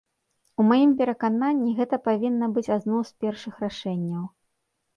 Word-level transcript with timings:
У 0.61 0.63
маім 0.69 0.93
перакананні, 1.01 1.75
гэта 1.81 2.01
павінна 2.07 2.49
быць 2.57 2.65
адно 2.79 3.05
з 3.13 3.25
першых 3.25 3.63
рашэнняў. 3.69 4.29